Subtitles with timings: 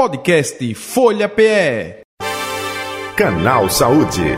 [0.00, 2.00] Podcast Folha PE.
[3.14, 4.34] Canal Saúde.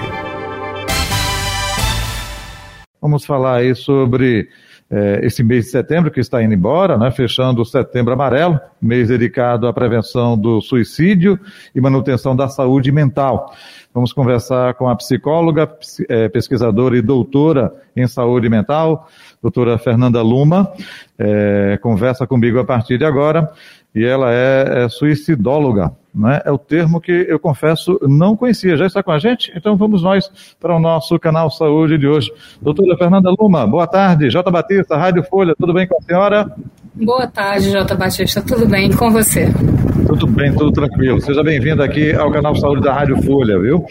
[3.01, 4.49] Vamos falar aí sobre
[4.91, 7.13] eh, esse mês de setembro que está indo embora, né?
[7.13, 11.39] fechando o setembro amarelo, mês dedicado à prevenção do suicídio
[11.73, 13.55] e manutenção da saúde mental.
[13.95, 15.71] Vamos conversar com a psicóloga,
[16.09, 19.09] eh, pesquisadora e doutora em saúde mental,
[19.41, 20.73] doutora Fernanda Luma,
[21.17, 23.53] eh, conversa comigo a partir de agora
[23.95, 25.93] e ela é, é suicidóloga.
[26.15, 26.43] Né?
[26.45, 28.77] É o termo que eu confesso não conhecia.
[28.77, 29.51] Já está com a gente?
[29.57, 32.31] Então vamos nós para o nosso canal Saúde de hoje.
[32.61, 34.29] Doutora Fernanda Luma, boa tarde.
[34.29, 34.51] J.
[34.51, 36.55] Batista, Rádio Folha, tudo bem com a senhora?
[36.95, 37.95] Boa tarde, J.
[37.95, 39.49] Batista, tudo bem com você?
[40.07, 41.23] Tudo bem, tudo tranquilo.
[41.23, 43.87] Seja bem-vindo aqui ao canal Saúde da Rádio Folha, viu?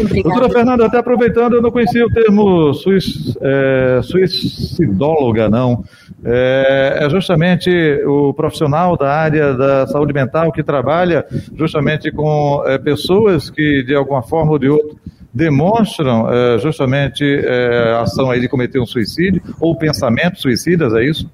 [0.00, 0.22] Obrigada.
[0.22, 5.84] Doutora Fernanda, até aproveitando, eu não conhecia o termo suis, é, suicidóloga, não.
[6.24, 7.70] É, é, justamente
[8.06, 11.24] o profissional da área da saúde mental que trabalha
[11.56, 14.96] justamente com é, pessoas que, de alguma forma ou de outra,
[15.32, 21.04] demonstram é, justamente é, a ação aí de cometer um suicídio ou pensamentos suicidas, é
[21.04, 21.30] isso?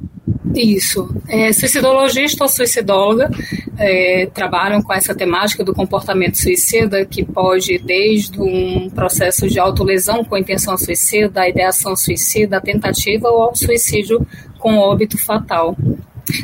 [0.55, 1.15] Isso.
[1.29, 3.29] É, suicidologista ou suicidóloga
[3.77, 10.25] é, trabalham com essa temática do comportamento suicida, que pode desde um processo de autolesão
[10.25, 14.25] com intenção suicida, a ideação suicida, a tentativa ou ao suicídio
[14.59, 15.77] com óbito fatal.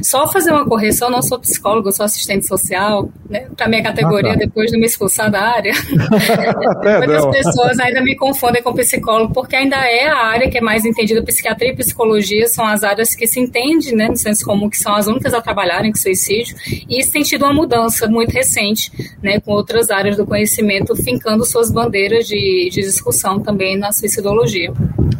[0.02, 3.46] Só fazer uma correção, não sou psicóloga, sou assistente social, né?
[3.56, 4.40] Para minha categoria, ah, tá.
[4.40, 5.72] depois de me expulsar da área.
[6.98, 10.84] Muitas pessoas ainda me confundem com psicólogo, porque ainda é a área que é mais
[10.84, 11.22] entendida.
[11.22, 14.94] Psiquiatria e psicologia são as áreas que se entende, né, no senso comum, que são
[14.94, 16.56] as únicas a trabalharem com suicídio.
[16.88, 18.90] E isso tem tido uma mudança muito recente,
[19.22, 24.72] né, com outras áreas do conhecimento fincando suas bandeiras de, de discussão também na suicidologia.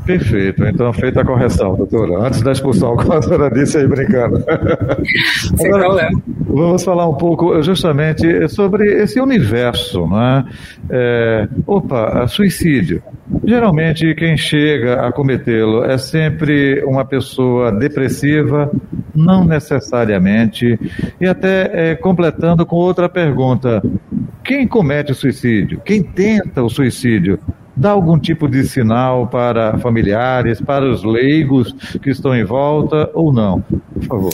[0.05, 0.65] Perfeito.
[0.65, 2.27] Então, feita a correção, doutora.
[2.27, 4.45] Antes da expulsão, como a senhora disse aí, brincando.
[5.57, 6.23] Sem Agora, problema.
[6.47, 10.45] Vamos falar um pouco justamente sobre esse universo, né?
[10.91, 13.03] É, opa, suicídio.
[13.43, 18.71] Geralmente, quem chega a cometê-lo é sempre uma pessoa depressiva,
[19.15, 20.79] não necessariamente,
[21.21, 23.83] e até é, completando com outra pergunta:
[24.45, 25.81] quem comete o suicídio?
[25.85, 27.39] Quem tenta o suicídio?
[27.77, 33.33] Dá algum tipo de sinal para familiares, para os leigos que estão em volta ou
[33.33, 33.61] não?
[33.61, 34.33] Por favor.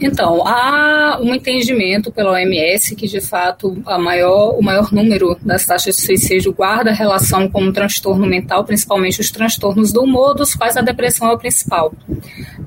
[0.00, 5.64] Então, há um entendimento pela OMS que, de fato, a maior, o maior número das
[5.64, 10.54] taxas de suicídio guarda relação com um transtorno mental, principalmente os transtornos do humor, dos
[10.54, 11.92] quais a depressão é o principal.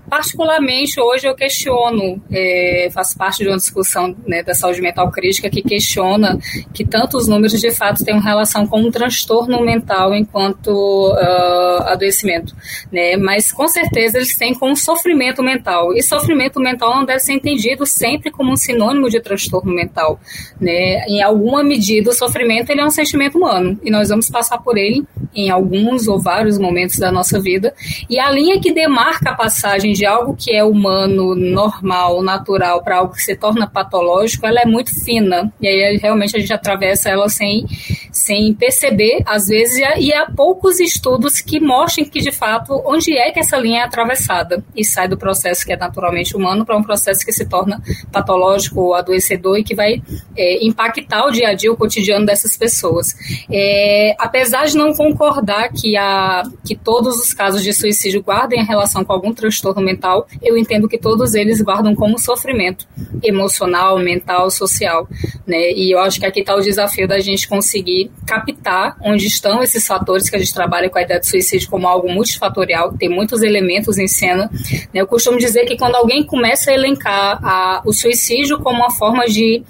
[0.09, 5.50] Particularmente, hoje eu questiono, é, faço parte de uma discussão né, da saúde mental crítica
[5.50, 6.40] que questiona
[6.73, 12.56] que tantos números, de fato, têm relação com um transtorno mental enquanto uh, adoecimento.
[12.90, 13.17] Né?
[13.17, 15.94] Mas, com certeza, eles têm com sofrimento mental.
[15.94, 20.19] E sofrimento mental não deve ser entendido sempre como um sinônimo de transtorno mental.
[20.59, 21.06] Né?
[21.07, 24.78] Em alguma medida, o sofrimento ele é um sentimento humano e nós vamos passar por
[24.78, 25.03] ele
[25.35, 27.73] em alguns ou vários momentos da nossa vida.
[28.09, 32.97] E a linha que demarca a passagem de algo que é humano, normal, natural, para
[32.97, 35.52] algo que se torna patológico, ela é muito fina.
[35.59, 37.66] E aí realmente a gente atravessa ela sem,
[38.12, 43.31] sem perceber, às vezes, e há poucos estudos que mostrem que, de fato, onde é
[43.31, 46.84] que essa linha é atravessada e sai do processo que é naturalmente humano para um
[46.84, 47.81] processo que se torna
[48.12, 50.00] patológico ou adoecedor e que vai
[50.35, 53.16] é, impactar o dia a dia, o cotidiano dessas pessoas.
[53.52, 59.03] É, apesar de não concordar que, a, que todos os casos de suicídio guardem relação
[59.03, 62.85] com algum transtorno mental, eu entendo que todos eles guardam como sofrimento
[63.23, 65.07] emocional, mental, social.
[65.45, 65.71] Né?
[65.71, 69.85] E eu acho que aqui está o desafio da gente conseguir captar onde estão esses
[69.87, 73.41] fatores que a gente trabalha com a ideia de suicídio como algo multifatorial, tem muitos
[73.41, 74.49] elementos em cena.
[74.93, 75.01] Né?
[75.01, 79.25] Eu costumo dizer que quando alguém começa a elencar a, o suicídio como uma forma
[79.25, 79.63] de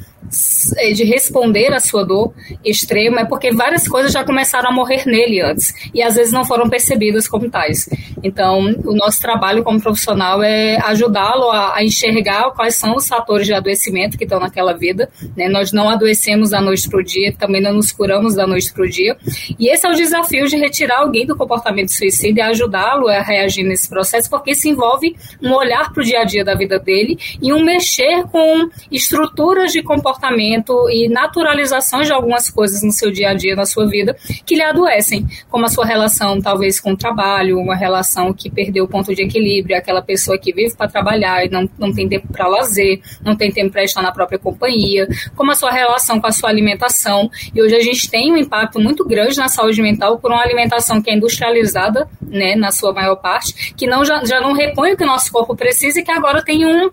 [0.93, 2.33] de responder à sua dor
[2.63, 6.43] extrema é porque várias coisas já começaram a morrer nele antes e às vezes não
[6.43, 7.87] foram percebidas como tais.
[8.21, 13.47] Então, o nosso trabalho como profissional é ajudá-lo a, a, enxergar quais são os fatores
[13.47, 15.09] de adoecimento que estão naquela vida.
[15.35, 15.47] Né?
[15.47, 18.83] Nós não adoecemos da noite para o dia, também não nos curamos da noite para
[18.83, 19.15] o dia.
[19.57, 23.63] E esse é o desafio de retirar alguém do comportamento suicida e ajudá-lo a reagir
[23.63, 27.17] nesse processo, porque isso envolve um olhar para o dia a dia da vida dele
[27.41, 33.11] e um mexer com estruturas de comportamento comportamento e naturalizações de algumas coisas no seu
[33.11, 34.15] dia a dia, na sua vida,
[34.45, 38.85] que lhe adoecem, como a sua relação talvez com o trabalho, uma relação que perdeu
[38.85, 42.27] o ponto de equilíbrio, aquela pessoa que vive para trabalhar e não, não tem tempo
[42.31, 46.27] para lazer, não tem tempo para estar na própria companhia, como a sua relação com
[46.27, 47.29] a sua alimentação.
[47.53, 51.01] E hoje a gente tem um impacto muito grande na saúde mental por uma alimentação
[51.01, 54.97] que é industrializada, né, na sua maior parte, que não já, já não repõe o
[54.97, 56.89] que o nosso corpo precisa e que agora tem um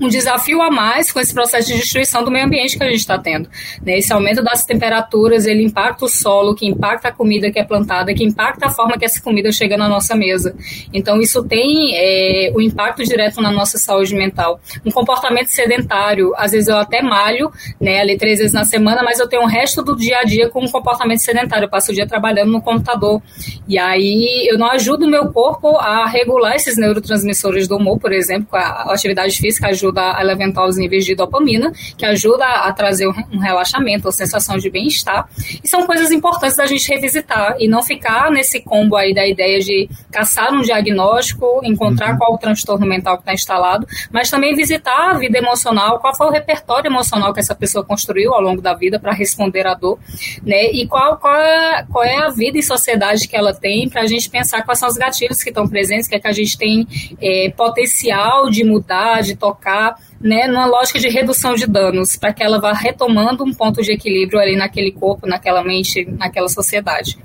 [0.00, 3.00] um desafio a mais com esse processo de destruição do meio ambiente que a gente
[3.00, 3.48] está tendo.
[3.84, 3.98] Né?
[3.98, 8.12] Esse aumento das temperaturas, ele impacta o solo, que impacta a comida que é plantada,
[8.14, 10.54] que impacta a forma que essa comida chega na nossa mesa.
[10.92, 14.60] Então, isso tem é, o impacto direto na nossa saúde mental.
[14.84, 17.50] Um comportamento sedentário, às vezes eu até malho,
[17.80, 20.48] né, ali três vezes na semana, mas eu tenho o resto do dia a dia
[20.48, 21.64] com um comportamento sedentário.
[21.64, 23.22] Eu passo o dia trabalhando no computador.
[23.66, 28.12] E aí eu não ajudo o meu corpo a regular esses neurotransmissores do humor, por
[28.12, 33.06] exemplo, a atividade física ajuda a levantar os níveis de dopamina, que ajuda a trazer
[33.06, 35.28] um relaxamento, uma sensação de bem-estar.
[35.62, 39.60] E são coisas importantes da gente revisitar e não ficar nesse combo aí da ideia
[39.60, 42.18] de caçar um diagnóstico, encontrar uhum.
[42.18, 46.26] qual o transtorno mental que está instalado, mas também visitar a vida emocional, qual foi
[46.26, 49.98] o repertório emocional que essa pessoa construiu ao longo da vida para responder à dor,
[50.42, 50.70] né?
[50.72, 54.06] E qual, qual, é, qual é a vida em sociedade que ela tem para a
[54.06, 56.86] gente pensar quais são os gatilhos que estão presentes, que é que a gente tem
[57.20, 62.32] é, potencial de mudar, de tocar cá né, numa lógica de redução de danos, para
[62.32, 67.16] que ela vá retomando um ponto de equilíbrio ali naquele corpo, naquela mente, naquela sociedade.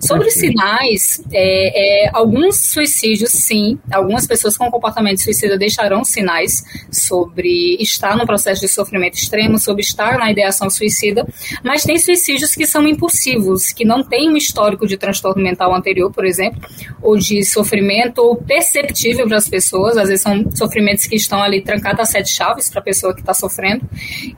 [0.00, 7.76] Sobre sinais, é, é, alguns suicídios, sim, algumas pessoas com comportamento suicida deixarão sinais sobre
[7.80, 11.26] estar no processo de sofrimento extremo, sobre estar na ideação suicida,
[11.64, 16.12] mas tem suicídios que são impulsivos, que não têm um histórico de transtorno mental anterior,
[16.12, 16.60] por exemplo,
[17.00, 22.00] ou de sofrimento perceptível para as pessoas, às vezes são sofrimentos que estão ali trancados
[22.00, 23.88] a sete chaves para a pessoa que está sofrendo.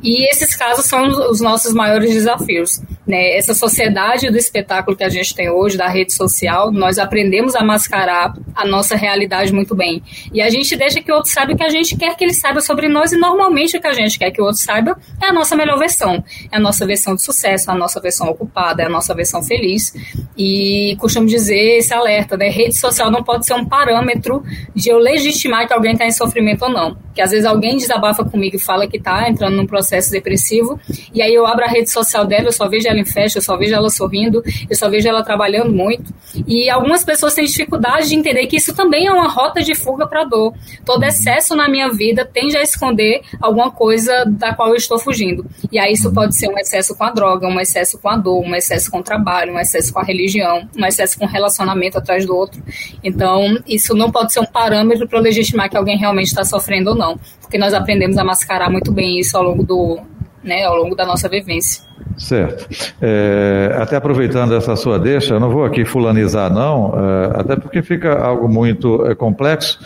[0.03, 2.83] E esses casos são os nossos maiores desafios.
[3.07, 3.37] Né?
[3.37, 7.63] Essa sociedade do espetáculo que a gente tem hoje, da rede social, nós aprendemos a
[7.63, 10.03] mascarar a nossa realidade muito bem.
[10.33, 12.35] E a gente deixa que o outro saiba o que a gente quer que ele
[12.35, 15.27] saiba sobre nós, e normalmente o que a gente quer que o outro saiba é
[15.27, 16.23] a nossa melhor versão.
[16.51, 19.95] É a nossa versão de sucesso, a nossa versão ocupada, é a nossa versão feliz.
[20.37, 22.49] E costumo dizer esse alerta, né?
[22.49, 24.43] Rede social não pode ser um parâmetro
[24.75, 27.04] de eu legitimar que alguém está em sofrimento ou não.
[27.15, 30.81] Que às vezes alguém desabafa comigo e fala que tá entrando num processo depressivo,
[31.13, 33.43] e aí eu abro a rede social dela, eu só vejo ela em festa, eu
[33.43, 36.13] só vejo ela sorrindo, eu só vejo ela trabalhando muito.
[36.47, 40.07] E algumas pessoas têm dificuldade de entender que isso também é uma rota de fuga
[40.07, 40.55] para dor.
[40.85, 45.47] Todo excesso na minha vida tende a esconder alguma coisa da qual eu estou fugindo.
[45.71, 48.43] E aí isso pode ser um excesso com a droga, um excesso com a dor,
[48.43, 51.99] um excesso com o trabalho, um excesso com a religião, um excesso com o relacionamento
[51.99, 52.63] atrás do outro.
[53.03, 56.97] Então, isso não pode ser um parâmetro para legitimar que alguém realmente está sofrendo ou
[56.97, 57.04] não,
[57.41, 60.01] porque nós aprendemos a mascarar muito bem isso ao longo do,
[60.43, 61.83] né, ao longo da nossa vivência.
[62.17, 62.69] Certo.
[63.03, 67.83] É, até aproveitando essa sua deixa, eu não vou aqui fulanizar não, é, até porque
[67.83, 69.79] fica algo muito é, complexo,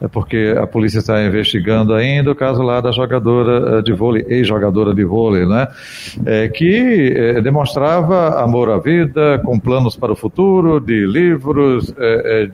[0.00, 4.24] é porque a polícia está investigando ainda o caso lá da jogadora é, de vôlei,
[4.28, 5.68] ex-jogadora de vôlei, né,
[6.24, 11.92] é, que demonstrava amor à vida, com planos para o futuro, de livros,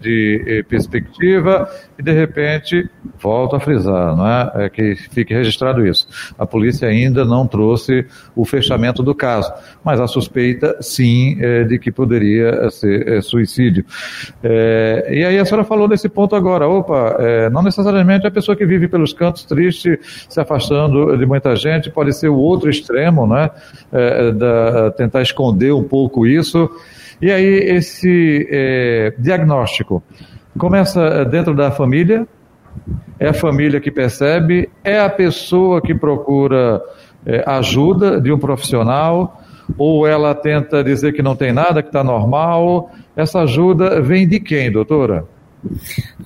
[0.00, 1.68] de perspectiva,
[1.98, 2.88] e de repente,
[3.20, 4.68] volto a frisar, não é?
[4.68, 6.06] que fique registrado isso.
[6.38, 9.52] A polícia ainda não trouxe o fechamento do caso,
[9.84, 13.84] mas a suspeita, sim, é de que poderia ser é, suicídio.
[14.42, 18.56] É, e aí a senhora falou desse ponto agora, opa, é, não necessariamente a pessoa
[18.56, 19.98] que vive pelos cantos triste,
[20.28, 23.50] se afastando de muita gente, pode ser o outro extremo, né,
[23.92, 26.70] é, da, tentar esconder um pouco isso.
[27.20, 30.02] E aí esse é, diagnóstico
[30.56, 32.26] começa dentro da família,
[33.18, 36.80] é a família que percebe, é a pessoa que procura
[37.26, 39.42] é, ajuda de um profissional,
[39.76, 42.90] ou ela tenta dizer que não tem nada, que está normal.
[43.14, 45.26] Essa ajuda vem de quem, doutora?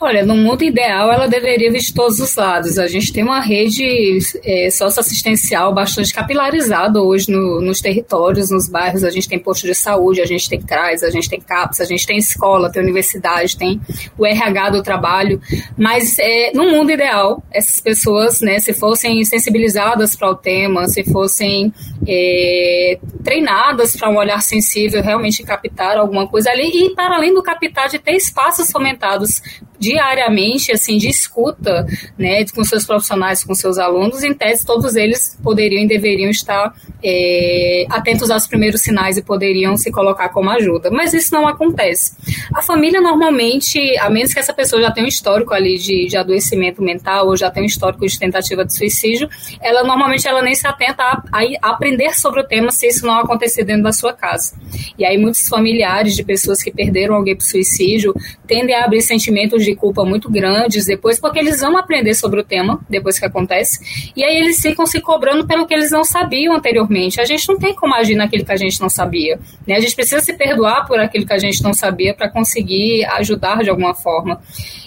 [0.00, 2.78] Olha, no mundo ideal ela deveria vir de todos os lados.
[2.78, 9.04] A gente tem uma rede é, socioassistencial bastante capilarizada hoje no, nos territórios, nos bairros.
[9.04, 11.84] A gente tem posto de saúde, a gente tem CRAS, a gente tem CAPS, a
[11.84, 13.80] gente tem escola, tem universidade, tem
[14.18, 15.40] o RH do trabalho.
[15.78, 21.04] Mas é, no mundo ideal, essas pessoas, né, se fossem sensibilizadas para o tema, se
[21.04, 21.72] fossem
[22.06, 27.42] é, treinadas para um olhar sensível, realmente captar alguma coisa ali, e para além do
[27.42, 29.42] captar, de ter espaços fomentados escravos
[29.82, 31.84] diariamente, assim, de escuta,
[32.16, 36.72] né, com seus profissionais, com seus alunos, em tese todos eles poderiam e deveriam estar
[37.02, 40.88] é, atentos aos primeiros sinais e poderiam se colocar como ajuda.
[40.88, 42.12] Mas isso não acontece.
[42.54, 46.16] A família normalmente, a menos que essa pessoa já tenha um histórico ali de, de
[46.16, 49.28] adoecimento mental ou já tenha um histórico de tentativa de suicídio,
[49.60, 51.24] ela normalmente ela nem se atenta a,
[51.60, 54.54] a aprender sobre o tema se isso não acontecer dentro da sua casa.
[54.96, 58.14] E aí muitos familiares de pessoas que perderam alguém por suicídio
[58.46, 62.44] tendem a abrir sentimentos de culpa muito grandes depois, porque eles vão aprender sobre o
[62.44, 66.54] tema depois que acontece, e aí eles ficam se cobrando pelo que eles não sabiam
[66.54, 67.20] anteriormente.
[67.20, 69.38] A gente não tem como agir naquilo que a gente não sabia.
[69.66, 69.76] Né?
[69.76, 73.62] A gente precisa se perdoar por aquilo que a gente não sabia para conseguir ajudar
[73.62, 74.40] de alguma forma.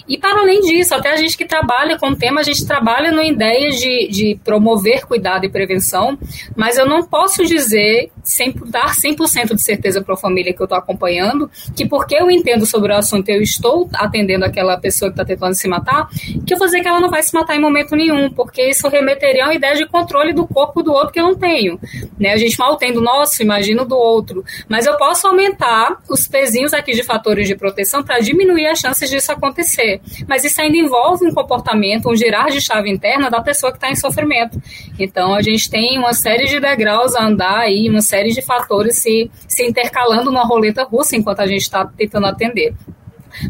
[0.08, 3.10] E para além disso, até a gente que trabalha com o tema, a gente trabalha
[3.10, 6.18] no ideia de, de promover cuidado e prevenção,
[6.54, 10.64] mas eu não posso dizer, sem dar 100% de certeza para a família que eu
[10.64, 15.14] estou acompanhando, que porque eu entendo sobre o assunto, eu estou atendendo aquela pessoa que
[15.14, 16.08] está tentando se matar,
[16.46, 18.88] que eu vou dizer que ela não vai se matar em momento nenhum, porque isso
[18.88, 21.78] remeteria a uma ideia de controle do corpo do outro que eu não tenho.
[22.18, 22.32] Né?
[22.32, 24.44] A gente mal tem do nosso, imagina do outro.
[24.68, 29.08] Mas eu posso aumentar os pezinhos aqui de fatores de proteção para diminuir as chances
[29.08, 30.00] disso acontecer.
[30.28, 33.90] Mas isso ainda envolve um comportamento, um girar de chave interna da pessoa que está
[33.90, 34.60] em sofrimento.
[34.98, 38.98] Então, a gente tem uma série de degraus a andar aí, uma série de fatores
[38.98, 42.74] se, se intercalando numa roleta russa enquanto a gente está tentando atender.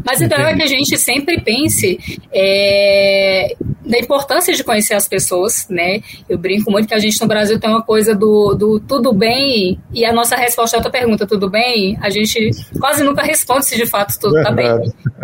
[0.05, 1.99] Mas então é que a gente sempre pense
[2.33, 3.55] é,
[3.87, 6.01] da importância de conhecer as pessoas, né?
[6.29, 9.79] Eu brinco muito que a gente no Brasil tem uma coisa do, do tudo bem
[9.93, 11.97] e a nossa resposta a outra pergunta, tudo bem?
[12.01, 14.69] A gente quase nunca responde se de fato tudo está bem,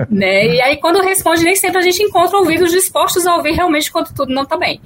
[0.10, 0.48] né?
[0.48, 4.14] E aí quando responde, nem sempre a gente encontra ouvidos dispostos a ouvir realmente quando
[4.14, 4.82] tudo não está bem.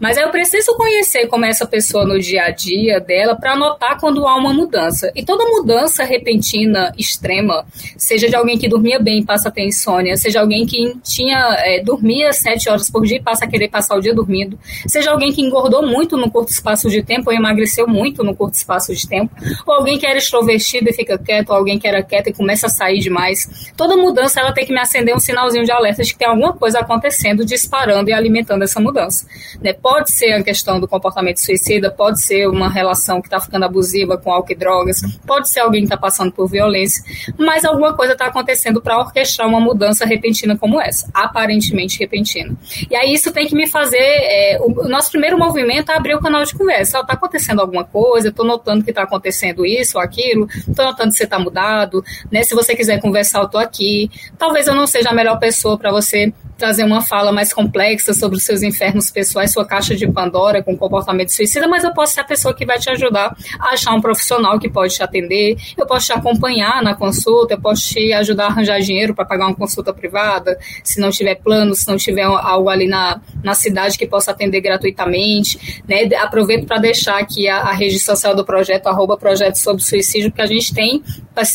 [0.00, 3.56] Mas aí eu preciso conhecer como é essa pessoa no dia a dia dela para
[3.56, 5.10] notar quando há uma mudança.
[5.14, 7.64] E toda mudança repentina, extrema,
[7.96, 11.82] seja de alguém que dormia bem, passa a ter insônia, seja alguém que tinha é,
[11.82, 15.42] dormia sete horas por dia passa a querer passar o dia dormindo, seja alguém que
[15.42, 19.34] engordou muito no curto espaço de tempo ou emagreceu muito no curto espaço de tempo,
[19.66, 22.66] ou alguém que era extrovertido e fica quieto, ou alguém que era quieto e começa
[22.66, 23.72] a sair demais.
[23.76, 26.52] Toda mudança ela tem que me acender um sinalzinho de alerta de que tem alguma
[26.52, 29.26] coisa acontecendo, disparando e alimentando essa mudança.
[29.60, 29.72] Né?
[29.72, 34.16] Pode ser a questão do comportamento suicida, pode ser uma relação que está ficando abusiva
[34.16, 37.02] com álcool e drogas, pode ser alguém que está passando por violência,
[37.38, 42.56] mas alguma coisa está acontecendo para orquestrar uma mudança repentina como essa, aparentemente repentina.
[42.90, 43.98] E aí isso tem que me fazer.
[43.98, 47.00] É, o, nosso primeiro movimento é abrir o canal de conversa.
[47.00, 51.16] Está acontecendo alguma coisa, estou notando que está acontecendo isso ou aquilo, estou notando que
[51.16, 52.42] você está mudado, né?
[52.42, 54.10] Se você quiser conversar, eu estou aqui.
[54.38, 56.32] Talvez eu não seja a melhor pessoa para você
[56.62, 60.76] trazer uma fala mais complexa sobre os seus infernos pessoais, sua caixa de Pandora com
[60.76, 64.00] comportamento suicida, mas eu posso ser a pessoa que vai te ajudar a achar um
[64.00, 68.44] profissional que pode te atender, eu posso te acompanhar na consulta, eu posso te ajudar
[68.44, 72.22] a arranjar dinheiro para pagar uma consulta privada, se não tiver plano, se não tiver
[72.22, 76.08] algo ali na, na cidade que possa atender gratuitamente, né?
[76.18, 80.42] Aproveito para deixar aqui a, a rede social do projeto, arroba projeto sobre suicídio, porque
[80.42, 81.02] a gente tem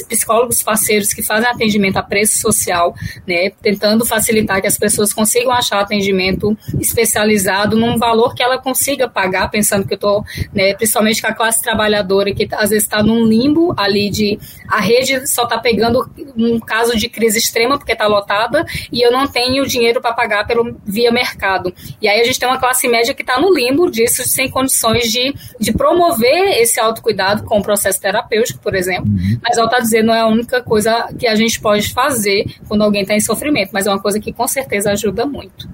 [0.09, 2.93] psicólogos parceiros que fazem atendimento a preço social,
[3.25, 3.51] né?
[3.61, 9.07] Tentando facilitar que as pessoas pessoas consigam achar atendimento especializado num valor que ela consiga
[9.07, 10.23] pagar, pensando que eu estou,
[10.53, 14.81] né, principalmente com a classe trabalhadora, que às vezes está num limbo ali de a
[14.81, 19.27] rede só está pegando um caso de crise extrema porque está lotada e eu não
[19.27, 21.73] tenho dinheiro para pagar pelo via mercado.
[22.01, 25.11] E aí a gente tem uma classe média que está no limbo disso, sem condições
[25.11, 29.05] de, de promover esse autocuidado com o processo terapêutico, por exemplo.
[29.05, 29.39] Uhum.
[29.41, 32.83] Mas, ao estar dizendo, não é a única coisa que a gente pode fazer quando
[32.83, 35.67] alguém está em sofrimento, mas é uma coisa que com certeza ajuda muito.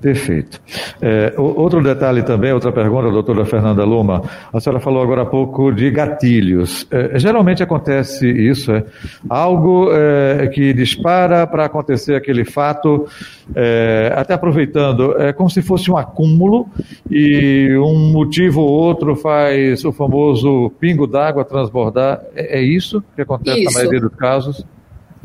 [0.00, 0.60] Perfeito.
[1.02, 4.22] É, outro detalhe também, outra pergunta, doutora Fernanda Luma.
[4.52, 6.86] A senhora falou agora há pouco de gatilhos.
[6.90, 8.84] É, geralmente acontece isso, é
[9.28, 13.08] algo é, que dispara para acontecer aquele fato,
[13.54, 16.68] é, até aproveitando, é como se fosse um acúmulo
[17.10, 22.20] e um motivo ou outro faz o famoso pingo d'água transbordar.
[22.36, 23.72] É, é isso que acontece isso.
[23.72, 24.64] na maioria dos casos?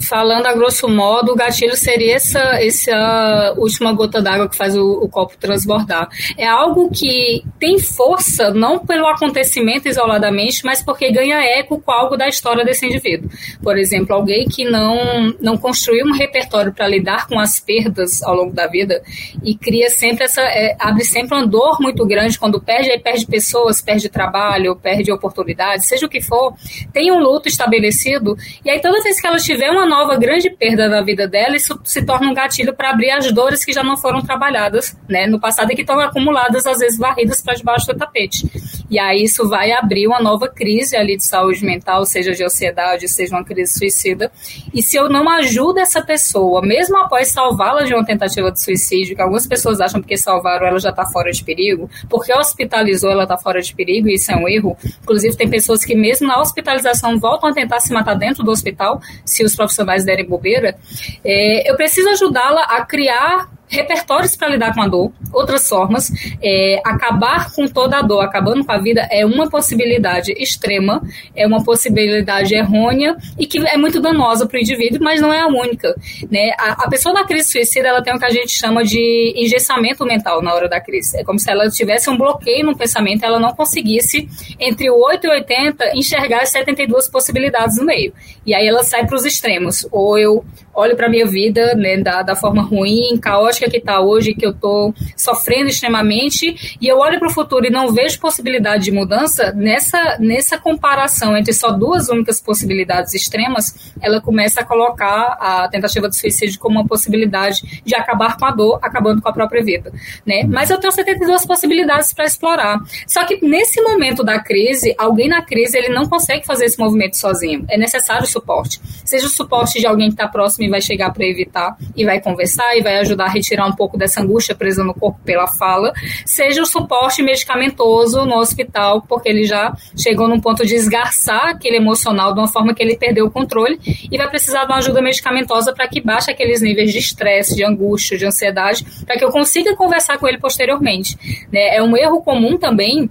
[0.07, 4.99] Falando a grosso modo, o gatilho seria essa, essa última gota d'água que faz o,
[5.01, 6.09] o, copo transbordar.
[6.37, 12.17] É algo que tem força, não pelo acontecimento isoladamente, mas porque ganha eco com algo
[12.17, 13.29] da história desse indivíduo.
[13.61, 18.35] Por exemplo, alguém que não, não construiu um repertório para lidar com as perdas ao
[18.35, 19.01] longo da vida
[19.43, 20.41] e cria sempre essa.
[20.41, 25.11] É, abre sempre uma dor muito grande quando perde, aí perde pessoas, perde trabalho, perde
[25.11, 26.53] oportunidades, seja o que for,
[26.91, 30.89] tem um luto estabelecido, e aí toda vez que ela tiver uma nova grande perda
[30.89, 33.95] da vida dela, isso se torna um gatilho para abrir as dores que já não
[33.95, 37.95] foram trabalhadas né, no passado e que estão acumuladas, às vezes varridas para debaixo do
[37.95, 38.49] tapete.
[38.93, 43.07] E aí isso vai abrir uma nova crise ali de saúde mental, seja de ansiedade,
[43.07, 44.31] seja uma crise suicida.
[44.71, 49.15] E se eu não ajudo essa pessoa, mesmo após salvá-la de uma tentativa de suicídio,
[49.15, 53.23] que algumas pessoas acham porque salvaram ela já está fora de perigo, porque hospitalizou ela
[53.23, 54.77] está fora de perigo, e isso é um erro.
[55.01, 59.01] Inclusive, tem pessoas que mesmo na hospitalização voltam a tentar se matar dentro do hospital,
[59.25, 60.77] se os profissionais derem bobeira,
[61.25, 66.11] é, eu preciso ajudá-la a criar repertórios para lidar com a dor, outras formas.
[66.41, 71.01] É, acabar com toda a dor, acabando com a vida, é uma possibilidade extrema,
[71.35, 75.41] é uma possibilidade errônea e que é muito danosa para o indivíduo, mas não é
[75.41, 75.95] a única.
[76.29, 76.51] Né?
[76.57, 80.05] A, a, pessoa na crise suicida ela tem o que a gente chama de engessamento
[80.05, 81.17] mental na hora da crise.
[81.17, 84.27] É como se ela tivesse um bloqueio no pensamento, ela não conseguisse,
[84.59, 88.13] entre o 8 e 80, enxergar as 72 possibilidades no meio.
[88.45, 89.87] E aí ela sai para os extremos.
[89.91, 94.33] Ou eu olho para minha vida né, da, da forma ruim, caótica que está hoje,
[94.33, 98.85] que eu estou sofrendo extremamente, e eu olho para o futuro e não vejo possibilidade
[98.85, 105.37] de mudança, nessa, nessa comparação entre só duas únicas possibilidades extremas, ela começa a colocar
[105.39, 109.33] a tentativa de suicídio como uma possibilidade de acabar com a dor, acabando com a
[109.33, 109.91] própria vida.
[110.25, 110.43] Né?
[110.47, 112.79] Mas eu tenho 72 possibilidades para explorar.
[113.07, 117.17] Só que nesse momento da crise, alguém na crise ele não consegue fazer esse movimento
[117.17, 117.65] sozinho.
[117.69, 118.79] É necessário suporte.
[119.05, 122.75] Seja o suporte de alguém que está próximo vai chegar para evitar e vai conversar
[122.77, 125.93] e vai ajudar a retirar um pouco dessa angústia presa no corpo pela fala,
[126.25, 131.77] seja o suporte medicamentoso no hospital, porque ele já chegou num ponto de esgarçar aquele
[131.77, 133.79] emocional de uma forma que ele perdeu o controle
[134.11, 137.65] e vai precisar de uma ajuda medicamentosa para que baixe aqueles níveis de estresse, de
[137.65, 141.17] angústia, de ansiedade, para que eu consiga conversar com ele posteriormente.
[141.51, 141.75] Né?
[141.75, 143.09] É um erro comum também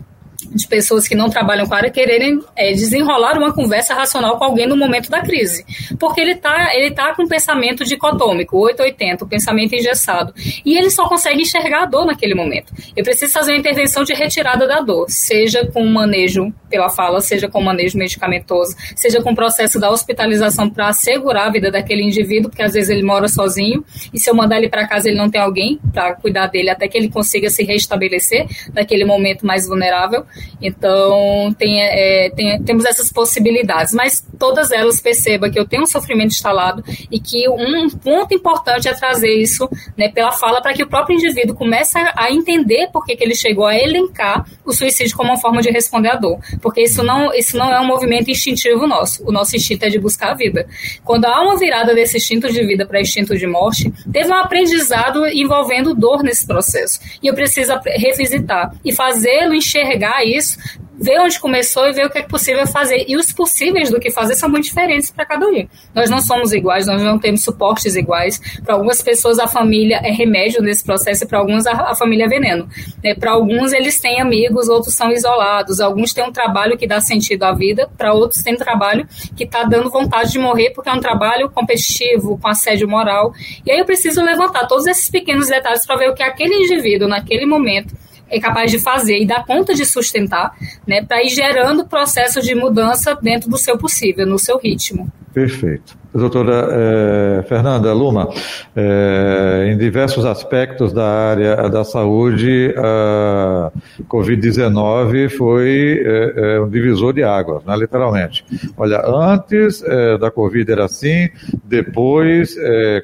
[0.50, 4.44] de pessoas que não trabalham com a área quererem é, desenrolar uma conversa racional com
[4.44, 5.64] alguém no momento da crise.
[5.98, 10.32] Porque ele está ele tá com um pensamento dicotômico, 880, o pensamento engessado.
[10.64, 12.72] E ele só consegue enxergar a dor naquele momento.
[12.96, 17.48] Eu preciso fazer uma intervenção de retirada da dor, seja com manejo pela fala, seja
[17.48, 22.50] com manejo medicamentoso, seja com o processo da hospitalização para assegurar a vida daquele indivíduo,
[22.50, 25.30] porque às vezes ele mora sozinho, e se eu mandar ele para casa, ele não
[25.30, 30.24] tem alguém para cuidar dele até que ele consiga se restabelecer daquele momento mais vulnerável.
[30.60, 35.86] Então, tem, é, tem, temos essas possibilidades, mas todas elas perceba que eu tenho um
[35.86, 40.82] sofrimento instalado e que um ponto importante é trazer isso né, pela fala para que
[40.82, 45.16] o próprio indivíduo comece a entender por que, que ele chegou a elencar o suicídio
[45.16, 48.30] como uma forma de responder à dor, porque isso não, isso não é um movimento
[48.30, 50.66] instintivo nosso, o nosso instinto é de buscar a vida.
[51.04, 55.26] Quando há uma virada desse instinto de vida para instinto de morte, teve um aprendizado
[55.26, 60.58] envolvendo dor nesse processo, e eu preciso revisitar e fazê-lo enxergar isso
[61.02, 63.04] ver onde começou e ver o que é possível fazer.
[63.08, 65.66] E os possíveis do que fazer são muito diferentes para cada um.
[65.92, 68.40] Nós não somos iguais, nós não temos suportes iguais.
[68.64, 72.26] Para algumas pessoas, a família é remédio nesse processo, e para alguns, a, a, família
[72.26, 72.68] é veneno.
[73.02, 75.80] É, para alguns, eles têm amigos, outros são isolados.
[75.80, 79.42] Alguns têm um trabalho que dá sentido à vida, para outros, tem um trabalho que
[79.42, 83.32] está dando vontade de morrer, porque é um trabalho competitivo, com assédio moral.
[83.66, 87.08] E aí eu preciso levantar todos esses pequenos detalhes para ver o que aquele indivíduo,
[87.08, 88.01] naquele momento,
[88.32, 92.54] é capaz de fazer e dar conta de sustentar, né, para ir gerando processos de
[92.54, 95.12] mudança dentro do seu possível, no seu ritmo.
[95.32, 96.01] Perfeito.
[96.14, 98.28] Doutora eh, Fernanda Luma,
[98.76, 103.72] eh, em diversos aspectos da área da saúde, a
[104.10, 108.44] Covid-19 foi eh, um divisor de águas, né, literalmente.
[108.76, 109.82] Olha, antes
[110.20, 111.30] da Covid era assim,
[111.64, 112.56] depois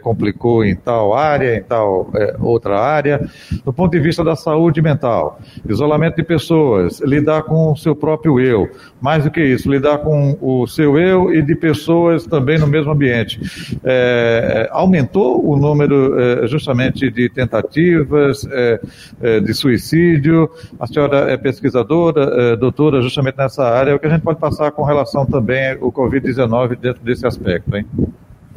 [0.02, 3.26] complicou em tal área, em tal outra área.
[3.64, 8.38] Do ponto de vista da saúde mental, isolamento de pessoas, lidar com o seu próprio
[8.40, 8.68] eu,
[9.00, 12.97] mais do que isso, lidar com o seu eu e de pessoas também no mesmo
[12.98, 13.40] ambiente.
[13.84, 18.80] É, aumentou o número é, justamente de tentativas é,
[19.20, 20.50] é de suicídio.
[20.78, 23.94] A senhora é pesquisadora, doutora, justamente nessa área.
[23.94, 27.86] O que a gente pode passar com relação também ao Covid-19 dentro desse aspecto, hein?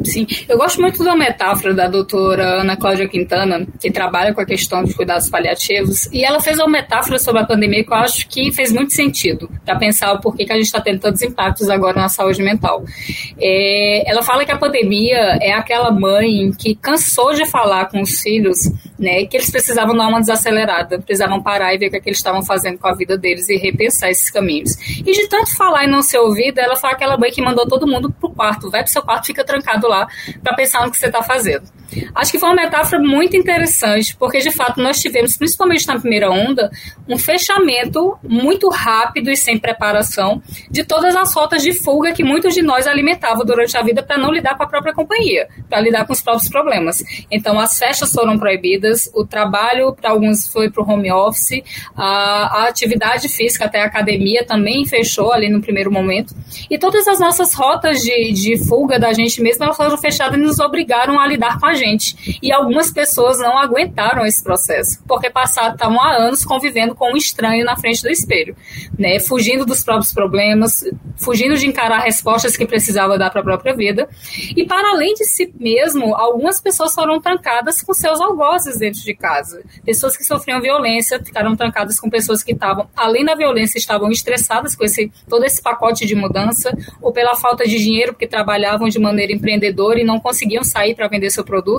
[0.03, 4.45] Sim, eu gosto muito da metáfora da doutora Ana Cláudia Quintana, que trabalha com a
[4.45, 8.27] questão de cuidados paliativos, e ela fez uma metáfora sobre a pandemia que eu acho
[8.27, 11.69] que fez muito sentido para pensar o porquê que a gente está tendo tantos impactos
[11.69, 12.83] agora na saúde mental.
[13.39, 18.19] É, ela fala que a pandemia é aquela mãe que cansou de falar com os
[18.21, 18.69] filhos
[19.01, 22.19] né, que eles precisavam dar uma desacelerada, precisavam parar e ver o que, é eles
[22.19, 24.77] estavam fazendo com a vida deles e repensar esses caminhos.
[24.99, 27.87] E de tanto falar e não ser ouvida, ela foi aquela mãe que mandou todo
[27.87, 29.87] mundo pro quarto, vai pro seu quarto, fica trancado
[30.43, 31.80] para pensar no que você está fazendo.
[32.15, 36.29] Acho que foi uma metáfora muito interessante, porque de fato nós tivemos, principalmente na primeira
[36.29, 36.69] onda,
[37.07, 42.53] um fechamento muito rápido e sem preparação de todas as rotas de fuga que muitos
[42.53, 46.05] de nós alimentavam durante a vida para não lidar com a própria companhia, para lidar
[46.05, 47.03] com os próprios problemas.
[47.29, 51.61] Então as festas foram proibidas, o trabalho para alguns foi para o home office,
[51.95, 56.33] a, a atividade física até a academia também fechou ali no primeiro momento,
[56.69, 60.59] e todas as nossas rotas de, de fuga da gente mesma foram fechadas e nos
[60.59, 62.39] obrigaram a lidar com a gente.
[62.41, 67.17] E algumas pessoas não aguentaram esse processo, porque passaram, estavam há anos convivendo com um
[67.17, 68.55] estranho na frente do espelho,
[68.97, 69.19] né?
[69.19, 70.83] Fugindo dos próprios problemas,
[71.17, 74.07] fugindo de encarar respostas que precisava dar para a própria vida.
[74.55, 79.13] E para além de si mesmo, algumas pessoas foram trancadas com seus algozes dentro de
[79.13, 79.63] casa.
[79.83, 84.75] Pessoas que sofriam violência ficaram trancadas com pessoas que estavam, além da violência, estavam estressadas
[84.75, 88.99] com esse todo esse pacote de mudança, ou pela falta de dinheiro, porque trabalhavam de
[88.99, 91.70] maneira empreendedora e não conseguiam sair para vender seu produto.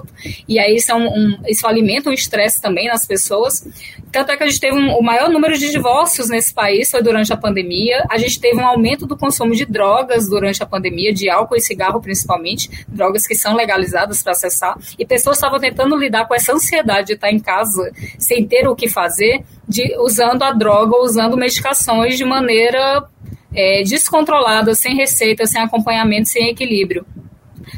[0.49, 3.67] E aí isso, é um, um, isso alimenta um estresse também nas pessoas.
[4.13, 7.03] Tanto é que a gente teve um, o maior número de divórcios nesse país foi
[7.03, 8.05] durante a pandemia.
[8.11, 11.61] A gente teve um aumento do consumo de drogas durante a pandemia, de álcool e
[11.61, 14.79] cigarro principalmente, drogas que são legalizadas para acessar.
[14.99, 18.77] E pessoas estavam tentando lidar com essa ansiedade de estar em casa sem ter o
[18.77, 23.09] que fazer, de, usando a droga, usando medicações de maneira
[23.55, 27.05] é, descontrolada, sem receita, sem acompanhamento, sem equilíbrio.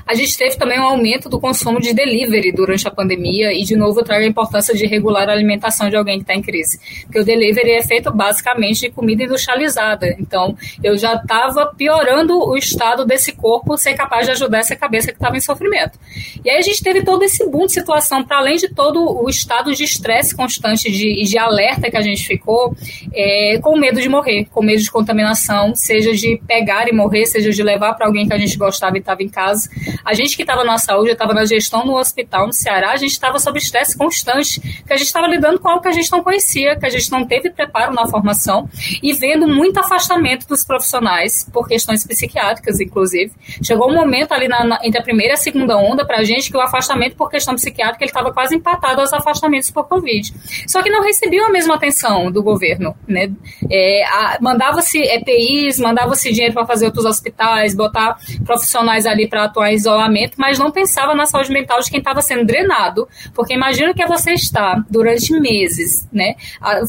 [0.06, 3.74] A gente teve também um aumento do consumo de delivery durante a pandemia e, de
[3.74, 6.78] novo, eu trago a importância de regular a alimentação de alguém que está em crise.
[7.04, 10.14] Porque o delivery é feito basicamente de comida industrializada.
[10.18, 15.08] Então, eu já estava piorando o estado desse corpo ser capaz de ajudar essa cabeça
[15.08, 15.98] que estava em sofrimento.
[16.44, 19.28] E aí a gente teve todo esse boom de situação, para além de todo o
[19.28, 22.74] estado de estresse constante e de, de, alerta que a gente ficou,
[23.12, 27.50] é, com medo de morrer, com medo de contaminação, seja de pegar e morrer, seja
[27.50, 29.68] de levar para alguém que a gente gostava e estava em casa.
[30.04, 33.12] A gente que estava na saúde, estava na gestão no hospital no Ceará, a gente
[33.12, 36.22] estava sob estresse constante, que a gente estava lidando com algo que a gente não
[36.22, 38.68] conhecia, que a gente não teve preparo na formação
[39.02, 43.32] e vendo muito afastamento dos profissionais por questões psiquiátricas, inclusive.
[43.62, 46.24] Chegou um momento ali na, na, entre a primeira e a segunda onda para a
[46.24, 50.32] gente que o afastamento por questão psiquiátrica ele estava quase empatado aos afastamentos por Covid.
[50.66, 53.30] Só que não recebeu a mesma atenção do governo, né?
[53.70, 54.04] É,
[54.40, 60.34] mandava-se EPIs, mandava-se dinheiro para fazer outros hospitais, botar profissionais ali para atuar em isolamento,
[60.36, 64.06] mas não pensava na saúde mental de quem estava sendo drenado, porque imagina que é
[64.06, 66.34] você está durante meses, né,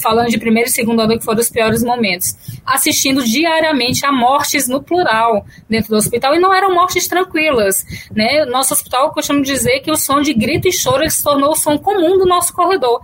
[0.01, 4.67] falando de primeiro e segundo ano que foram os piores momentos, assistindo diariamente a mortes
[4.67, 6.35] no plural dentro do hospital.
[6.35, 8.45] E não eram mortes tranquilas, né?
[8.45, 11.77] Nosso hospital costuma dizer que o som de grito e choro se tornou o som
[11.77, 13.01] comum do nosso corredor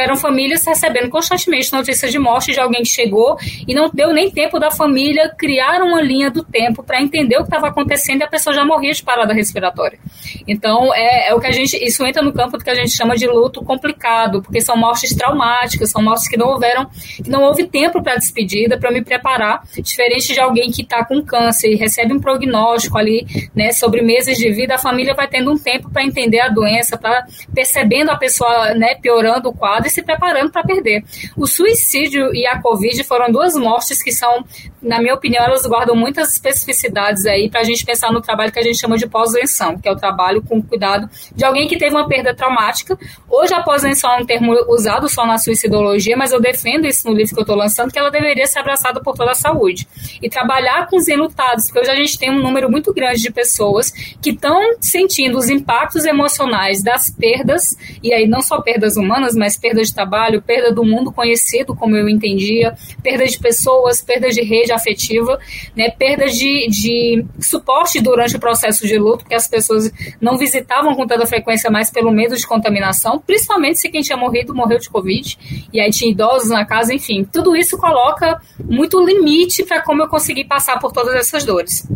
[0.00, 4.30] eram famílias recebendo constantemente notícias de morte de alguém que chegou e não deu nem
[4.30, 8.24] tempo da família criar uma linha do tempo para entender o que estava acontecendo e
[8.24, 9.98] a pessoa já morria de parada respiratória.
[10.46, 11.76] Então, é, é, o que a gente.
[11.76, 15.14] Isso entra no campo do que a gente chama de luto complicado, porque são mortes
[15.14, 16.88] traumáticas, são mortes que não houveram,
[17.22, 21.22] que não houve tempo para despedida, para me preparar, diferente de alguém que está com
[21.22, 25.52] câncer e recebe um prognóstico ali, né, sobre meses de vida, a família vai tendo
[25.52, 29.90] um tempo para entender a doença, para percebendo a pessoa, né, piorando o quadro e
[29.90, 31.04] se preparando para perder.
[31.36, 34.44] O suicídio e a Covid foram duas mortes que são,
[34.80, 38.58] na minha opinião, elas guardam muitas especificidades aí para a gente pensar no trabalho que
[38.58, 41.94] a gente chama de pós-venção, que é o trabalho com cuidado de alguém que teve
[41.94, 42.98] uma perda traumática.
[43.28, 47.14] Hoje a pós-venção é um termo usado só na suicidologia, mas eu defendo isso no
[47.14, 49.86] livro que eu estou lançando, que ela deveria ser abraçada por toda a saúde.
[50.20, 53.30] E trabalhar com os enlutados, porque hoje a gente tem um número muito grande de
[53.30, 53.90] pessoas
[54.20, 59.56] que estão sentindo os impactos emocionais das perdas, e aí não só perdas humanas, mas
[59.72, 64.42] perda de trabalho, perda do mundo conhecido, como eu entendia, perda de pessoas, perda de
[64.42, 65.38] rede afetiva,
[65.74, 70.94] né, perda de, de suporte durante o processo de luto, porque as pessoas não visitavam
[70.94, 74.90] com tanta frequência mais pelo medo de contaminação, principalmente se quem tinha morrido morreu de
[74.90, 75.38] Covid,
[75.72, 77.24] e aí tinha idosos na casa, enfim.
[77.24, 81.88] Tudo isso coloca muito limite para como eu consegui passar por todas essas dores.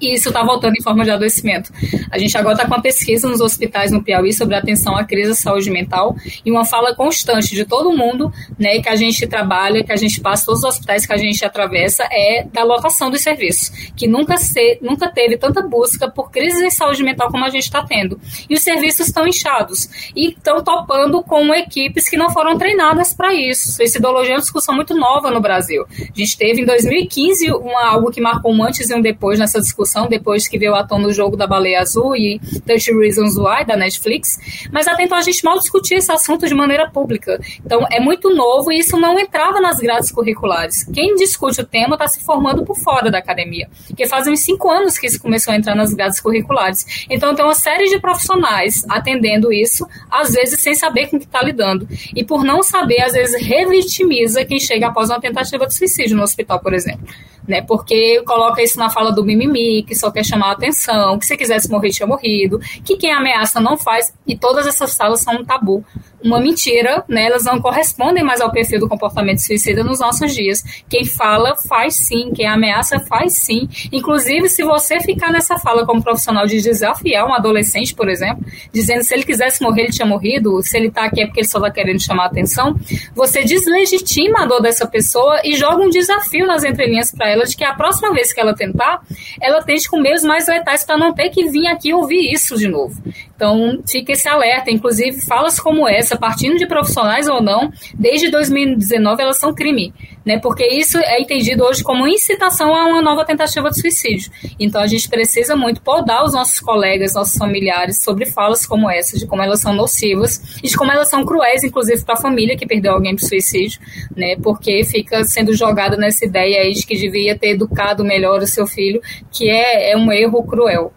[0.00, 1.72] E isso está voltando em forma de adoecimento.
[2.10, 5.30] A gente agora está com uma pesquisa nos hospitais no Piauí sobre atenção à crise
[5.32, 9.82] de saúde mental e uma fala constante de todo mundo, né, que a gente trabalha,
[9.82, 13.22] que a gente passa, todos os hospitais que a gente atravessa, é da lotação dos
[13.22, 17.48] serviços, que nunca, se, nunca teve tanta busca por crise de saúde mental como a
[17.48, 18.20] gente está tendo.
[18.50, 23.32] E os serviços estão inchados e estão topando com equipes que não foram treinadas para
[23.32, 23.72] isso.
[23.72, 25.86] Suicidologia é uma discussão muito nova no Brasil.
[25.90, 29.58] A gente teve em 2015 uma, algo que marcou um antes e um depois nessa
[29.58, 33.36] discussão discussão depois que veio à tona o jogo da baleia azul e 30 Reasons
[33.36, 34.38] Why da Netflix,
[34.72, 37.38] mas até então a gente mal discutia esse assunto de maneira pública.
[37.64, 40.84] Então é muito novo e isso não entrava nas grades curriculares.
[40.92, 44.68] Quem discute o tema está se formando por fora da academia, porque fazem uns cinco
[44.68, 47.06] anos que isso começou a entrar nas grades curriculares.
[47.08, 51.42] Então tem uma série de profissionais atendendo isso, às vezes sem saber com que está
[51.42, 51.86] lidando.
[52.14, 56.22] E por não saber, às vezes revitimiza quem chega após uma tentativa de suicídio no
[56.22, 57.06] hospital, por exemplo
[57.46, 57.62] né?
[57.62, 61.36] Porque coloca isso na fala do mimimi, que só quer chamar a atenção, que se
[61.36, 65.44] quisesse morrer tinha morrido, que quem ameaça não faz, e todas essas falas são um
[65.44, 65.84] tabu
[66.26, 67.26] uma mentira, né?
[67.26, 70.62] Elas não correspondem mais ao perfil do comportamento suicida nos nossos dias.
[70.88, 73.68] Quem fala faz sim, quem ameaça faz sim.
[73.92, 79.02] Inclusive, se você ficar nessa fala como profissional de desafiar um adolescente, por exemplo, dizendo
[79.02, 81.60] se ele quisesse morrer, ele tinha morrido, se ele tá aqui é porque ele só
[81.60, 82.74] tá querendo chamar atenção,
[83.14, 87.56] você deslegitima a dor dessa pessoa e joga um desafio nas entrelinhas para ela de
[87.56, 89.00] que a próxima vez que ela tentar,
[89.40, 92.68] ela tente com meios mais letais para não ter que vir aqui ouvir isso de
[92.68, 93.02] novo.
[93.36, 94.70] Então, fica esse alerta.
[94.70, 99.92] Inclusive, falas como essa, partindo de profissionais ou não, desde 2019 elas são crime,
[100.24, 100.38] né?
[100.38, 104.32] Porque isso é entendido hoje como incitação a uma nova tentativa de suicídio.
[104.58, 109.18] Então, a gente precisa muito podar os nossos colegas, nossos familiares sobre falas como essa,
[109.18, 112.56] de como elas são nocivas e de como elas são cruéis, inclusive para a família
[112.56, 113.78] que perdeu alguém para suicídio,
[114.16, 114.34] né?
[114.42, 118.66] Porque fica sendo jogado nessa ideia aí de que devia ter educado melhor o seu
[118.66, 120.90] filho, que é, é um erro cruel.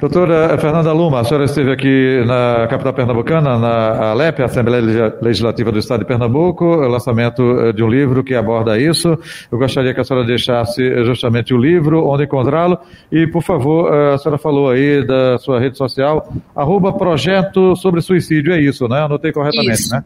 [0.00, 5.78] Doutora Fernanda Luma, a senhora esteve aqui na capital pernambucana, na Alep, Assembleia Legislativa do
[5.78, 9.16] Estado de Pernambuco, lançamento eh, de um livro que aborda isso.
[9.50, 12.78] Eu gostaria que a senhora deixasse justamente o livro, onde encontrá-lo,
[13.10, 18.00] e, por favor, eh, a senhora falou aí da sua rede social, arroba projeto sobre
[18.00, 19.00] suicídio, é isso, né?
[19.00, 19.94] Anotei corretamente, isso.
[19.94, 20.04] né?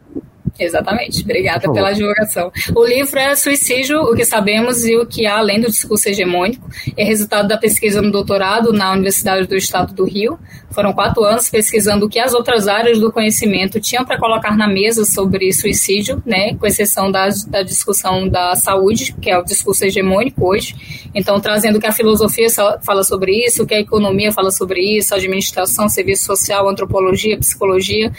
[0.59, 2.51] Exatamente, obrigada pela divulgação.
[2.75, 6.69] O livro é Suicídio, o que sabemos e o que há além do discurso hegemônico.
[6.97, 10.39] É resultado da pesquisa no doutorado na Universidade do Estado do Rio.
[10.71, 14.67] Foram quatro anos pesquisando o que as outras áreas do conhecimento tinham para colocar na
[14.67, 19.85] mesa sobre suicídio, né, com exceção da, da discussão da saúde, que é o discurso
[19.85, 20.75] hegemônico hoje.
[21.13, 22.47] Então, trazendo que a filosofia
[22.81, 28.11] fala sobre isso, que a economia fala sobre isso, administração, serviço social, antropologia, psicologia,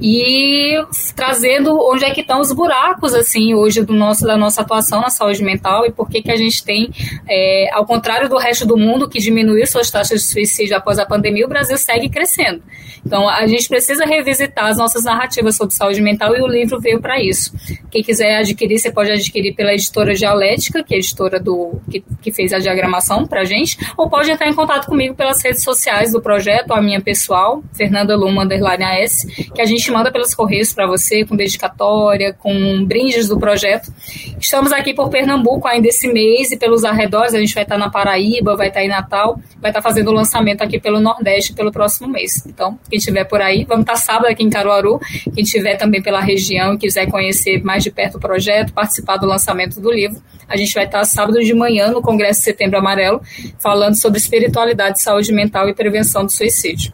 [0.00, 0.74] e
[1.14, 5.10] trazendo onde é que estão os buracos, assim, hoje do nosso, da nossa atuação na
[5.10, 6.90] saúde mental e por que que a gente tem,
[7.28, 11.05] é, ao contrário do resto do mundo, que diminuiu suas taxas de suicídio após a
[11.06, 12.62] pandemia, o Brasil segue crescendo.
[13.04, 17.00] Então, a gente precisa revisitar as nossas narrativas sobre saúde mental e o livro veio
[17.00, 17.54] para isso.
[17.90, 22.02] Quem quiser adquirir, você pode adquirir pela editora Dialética, que é a editora do, que,
[22.20, 26.12] que fez a diagramação para gente, ou pode entrar em contato comigo pelas redes sociais
[26.12, 30.74] do projeto, a minha pessoal, Fernanda Luma, underline AS, que a gente manda pelos correios
[30.74, 33.92] para você, com dedicatória com brindes do projeto.
[34.40, 37.90] Estamos aqui por Pernambuco ainda esse mês e pelos arredores, a gente vai estar na
[37.90, 42.08] Paraíba, vai estar em Natal, vai estar fazendo o lançamento aqui pelo Nordeste pelo próximo
[42.08, 42.44] mês.
[42.46, 44.98] Então, quem estiver por aí, vamos estar sábado aqui em Caruaru,
[45.34, 49.26] quem estiver também pela região e quiser conhecer mais de perto o projeto, participar do
[49.26, 53.20] lançamento do livro, a gente vai estar sábado de manhã no Congresso Setembro Amarelo,
[53.58, 56.92] falando sobre espiritualidade, saúde mental e prevenção do suicídio.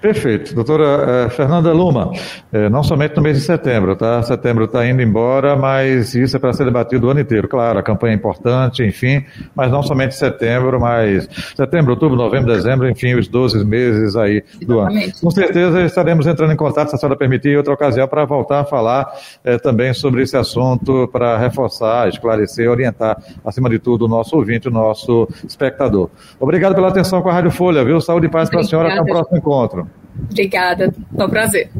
[0.00, 0.54] Perfeito.
[0.54, 2.12] Doutora eh, Fernanda Luma,
[2.52, 4.22] eh, não somente no mês de setembro, tá?
[4.22, 7.48] Setembro está indo embora, mas isso é para ser debatido o ano inteiro.
[7.48, 12.88] Claro, a campanha é importante, enfim, mas não somente setembro, mas setembro, outubro, novembro, dezembro,
[12.88, 15.04] enfim, os 12 meses aí do Exatamente.
[15.04, 15.20] ano.
[15.20, 18.60] Com certeza estaremos entrando em contato, se a senhora permitir, em outra ocasião, para voltar
[18.60, 19.12] a falar
[19.44, 24.68] eh, também sobre esse assunto, para reforçar, esclarecer, orientar, acima de tudo, o nosso ouvinte,
[24.68, 26.10] o nosso espectador.
[26.38, 28.00] Obrigado pela atenção com a Rádio Folha, viu?
[28.00, 29.86] Saúde e paz para a senhora, até o próximo encontro.
[30.30, 31.70] Obrigada, foi um prazer.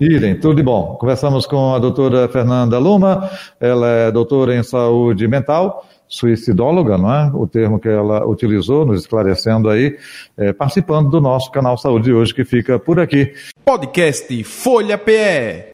[0.00, 0.96] Idem, tudo de bom.
[0.98, 3.30] Conversamos com a doutora Fernanda Luma,
[3.60, 7.30] ela é doutora em saúde mental, suicidóloga, não é?
[7.32, 9.96] O termo que ela utilizou, nos esclarecendo aí,
[10.36, 13.32] é, participando do nosso canal Saúde hoje, que fica por aqui.
[13.64, 15.72] Podcast Folha PE.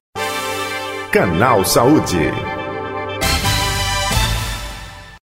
[1.11, 2.60] Canal Saúde.